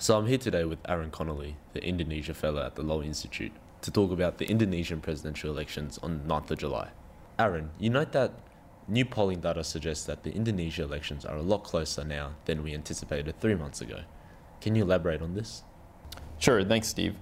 [0.00, 3.50] So I'm here today with Aaron Connelly, the Indonesia Fellow at the Lowy Institute,
[3.82, 6.90] to talk about the Indonesian presidential elections on 9th of July.
[7.36, 8.30] Aaron, you note that
[8.86, 12.74] new polling data suggests that the Indonesia elections are a lot closer now than we
[12.74, 14.02] anticipated three months ago.
[14.60, 15.64] Can you elaborate on this?
[16.38, 17.16] Sure, thanks, Steve.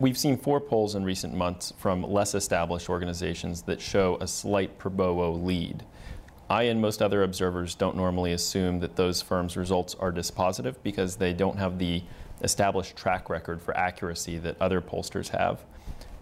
[0.00, 4.80] We've seen four polls in recent months from less established organizations that show a slight
[4.80, 5.84] Prabowo lead.
[6.48, 11.16] I and most other observers don't normally assume that those firms' results are dispositive because
[11.16, 12.02] they don't have the
[12.42, 15.64] established track record for accuracy that other pollsters have.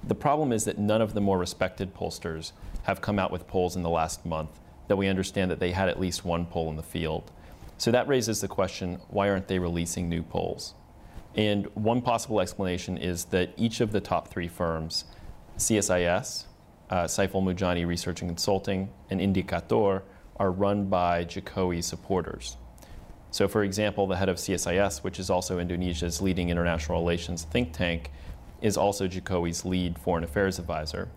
[0.04, 2.52] The problem is that none of the more respected pollsters
[2.84, 5.88] have come out with polls in the last month that we understand that they had
[5.88, 7.30] at least one poll in the field.
[7.78, 10.74] So that raises the question why aren't they releasing new polls?
[11.34, 15.04] And one possible explanation is that each of the top three firms,
[15.56, 16.44] CSIS,
[16.90, 20.02] uh, Saiful Mujani Research and Consulting, and Indikator,
[20.36, 22.56] are run by Jokowi supporters.
[23.30, 27.72] So, for example, the head of CSIS, which is also Indonesia's leading international relations think
[27.72, 28.10] tank,
[28.60, 31.08] is also Jokowi's lead foreign affairs advisor.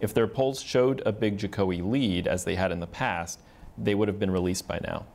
[0.00, 3.40] If their polls showed a big Jokowi lead, as they had in the past,
[3.76, 5.06] they would have been released by now.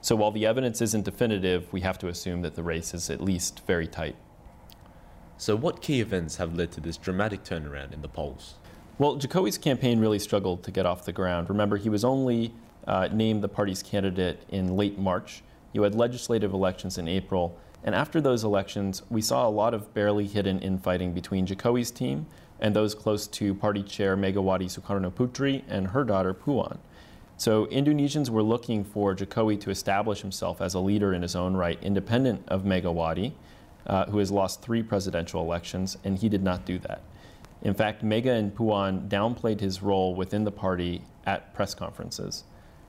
[0.00, 3.20] So while the evidence isn't definitive, we have to assume that the race is at
[3.20, 4.16] least very tight.
[5.38, 8.54] So, what key events have led to this dramatic turnaround in the polls?
[8.98, 11.50] Well, Jokowi's campaign really struggled to get off the ground.
[11.50, 12.54] Remember, he was only
[12.86, 15.42] uh, named the party's candidate in late March.
[15.74, 17.58] You had legislative elections in April.
[17.84, 22.26] And after those elections, we saw a lot of barely hidden infighting between Jokowi's team
[22.58, 26.78] and those close to party chair Megawati Sukarnoputri and her daughter Puan.
[27.36, 31.54] So Indonesians were looking for Jokowi to establish himself as a leader in his own
[31.54, 33.32] right, independent of Megawati,
[33.86, 37.02] uh, who has lost three presidential elections, and he did not do that.
[37.62, 42.44] In fact, Mega and Puan downplayed his role within the party at press conferences.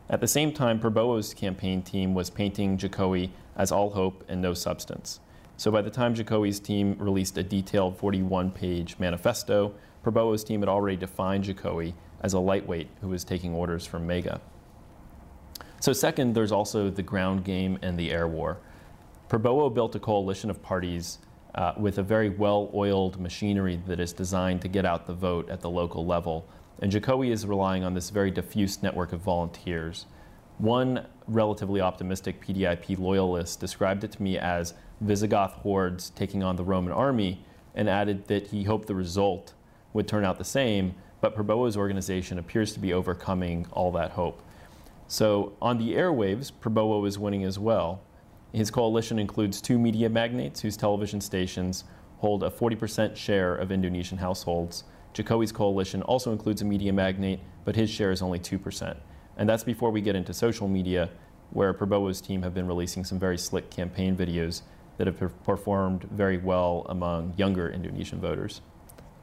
[0.09, 4.53] At the same time, Prabowo's campaign team was painting Jokowi as all hope and no
[4.53, 5.19] substance.
[5.57, 9.73] So by the time Jokowi's team released a detailed 41 page manifesto,
[10.05, 14.39] Prabowo's team had already defined Jokowi as a lightweight who was taking orders from Mega.
[15.79, 18.59] So, second, there's also the ground game and the air war.
[19.29, 21.19] Prabowo built a coalition of parties
[21.57, 25.49] uh, with a very well oiled machinery that is designed to get out the vote
[25.49, 26.47] at the local level.
[26.79, 30.05] And Jokowi is relying on this very diffuse network of volunteers.
[30.59, 36.63] One relatively optimistic PDIP loyalist described it to me as Visigoth hordes taking on the
[36.63, 39.53] Roman army and added that he hoped the result
[39.93, 44.41] would turn out the same, but Prabowo's organization appears to be overcoming all that hope.
[45.07, 48.01] So on the airwaves, Prabowo is winning as well.
[48.53, 51.83] His coalition includes two media magnates whose television stations
[52.19, 54.83] hold a 40% share of Indonesian households.
[55.13, 58.97] Jokowi's coalition also includes a media magnate, but his share is only 2%.
[59.37, 61.09] And that's before we get into social media,
[61.51, 64.63] where Prabowo's team have been releasing some very slick campaign videos
[64.97, 68.61] that have performed very well among younger Indonesian voters.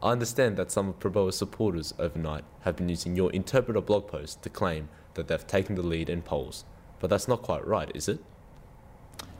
[0.02, 4.42] I understand that some of Prabowo's supporters overnight have been using your interpreter blog post
[4.42, 6.64] to claim that they've taken the lead in polls,
[7.00, 8.20] but that's not quite right, is it?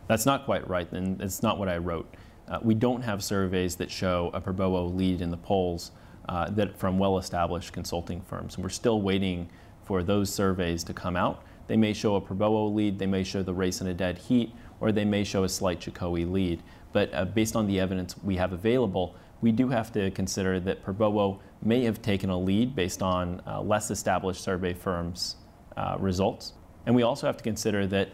[0.06, 2.14] That's not quite right, and it's not what I wrote.
[2.48, 5.92] Uh, we don't have surveys that show a Prabowo lead in the polls
[6.28, 8.54] uh, that from well-established consulting firms.
[8.54, 9.48] And we're still waiting
[9.82, 11.42] for those surveys to come out.
[11.66, 14.52] They may show a Prabowo lead, they may show the race in a dead heat,
[14.80, 16.62] or they may show a slight Jokowi lead.
[16.92, 20.84] But uh, based on the evidence we have available, we do have to consider that
[20.84, 25.36] Prabowo may have taken a lead based on uh, less established survey firms'
[25.76, 26.52] uh, results.
[26.86, 28.10] And we also have to consider that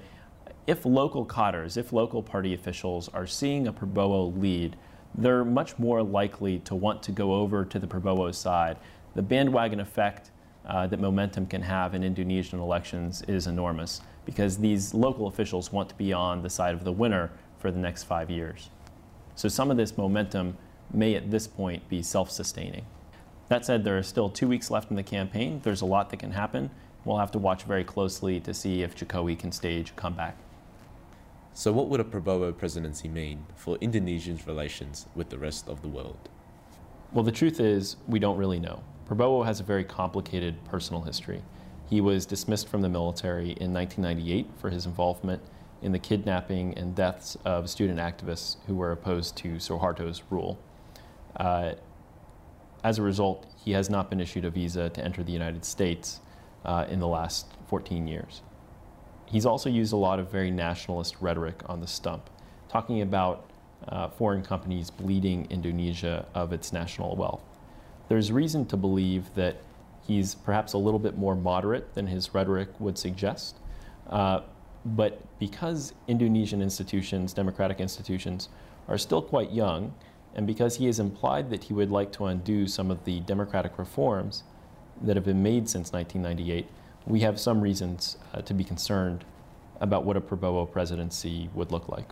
[0.67, 4.77] if local cadres, if local party officials are seeing a Prabowo lead,
[5.15, 8.77] they're much more likely to want to go over to the Prabowo side.
[9.15, 10.31] The bandwagon effect
[10.67, 15.89] uh, that momentum can have in Indonesian elections is enormous because these local officials want
[15.89, 18.71] to be on the side of the winner for the next five years.
[19.35, 20.57] So some of this momentum
[20.93, 22.85] may at this point be self-sustaining.
[23.49, 25.61] That said, there are still two weeks left in the campaign.
[25.65, 26.71] There's a lot that can happen.
[27.05, 30.37] We'll have to watch very closely to see if Jokowi can stage a comeback.
[31.53, 35.89] So, what would a Prabowo presidency mean for Indonesia's relations with the rest of the
[35.89, 36.29] world?
[37.13, 38.83] Well, the truth is, we don't really know.
[39.09, 41.43] Prabowo has a very complicated personal history.
[41.89, 45.43] He was dismissed from the military in 1998 for his involvement
[45.83, 50.57] in the kidnapping and deaths of student activists who were opposed to Suharto's rule.
[51.37, 51.73] Uh,
[52.85, 56.21] as a result, he has not been issued a visa to enter the United States
[56.65, 58.43] uh, in the last 14 years.
[59.31, 62.29] He's also used a lot of very nationalist rhetoric on the stump,
[62.69, 63.49] talking about
[63.87, 67.43] uh, foreign companies bleeding Indonesia of its national wealth.
[68.09, 69.59] There's reason to believe that
[70.05, 73.57] he's perhaps a little bit more moderate than his rhetoric would suggest.
[74.09, 74.41] Uh,
[74.85, 78.49] but because Indonesian institutions, democratic institutions,
[78.89, 79.95] are still quite young,
[80.35, 83.79] and because he has implied that he would like to undo some of the democratic
[83.79, 84.43] reforms
[85.03, 86.67] that have been made since 1998,
[87.07, 89.25] we have some reasons uh, to be concerned
[89.81, 92.09] about what a Prabowo presidency would look like.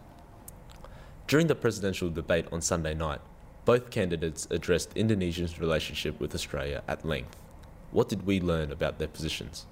[1.26, 3.20] During the presidential debate on Sunday night,
[3.66, 7.36] both candidates addressed Indonesia's relationship with Australia at length.
[7.90, 9.66] What did we learn about their positions?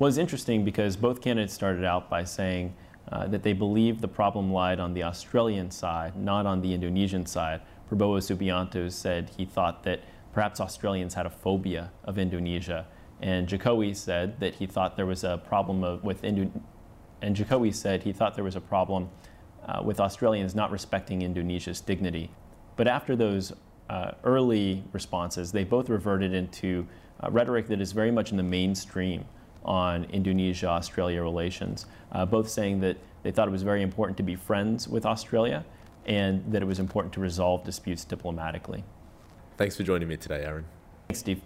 [0.00, 2.74] Well, it's interesting because both candidates started out by saying
[3.12, 7.26] uh, that they believed the problem lied on the Australian side, not on the Indonesian
[7.26, 7.60] side.
[7.88, 10.00] Prabowo Subianto said he thought that
[10.32, 12.86] perhaps Australians had a phobia of Indonesia.
[13.22, 16.50] And Jokowi said that he thought there was a problem of, with Indo-
[17.22, 19.10] and Jokowi said he thought there was a problem
[19.66, 22.30] uh, with Australians not respecting Indonesia's dignity.
[22.76, 23.52] But after those
[23.90, 26.86] uh, early responses, they both reverted into
[27.22, 29.24] uh, rhetoric that is very much in the mainstream
[29.64, 34.22] on Indonesia Australia relations, uh, both saying that they thought it was very important to
[34.22, 35.64] be friends with Australia
[36.06, 38.82] and that it was important to resolve disputes diplomatically.
[39.58, 40.64] Thanks for joining me today, Aaron.
[41.08, 41.42] Thanks, Steve.